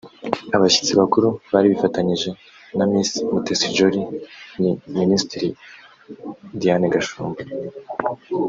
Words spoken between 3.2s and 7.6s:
Mutesi Jolly ni Minisitiri Diane Gashumba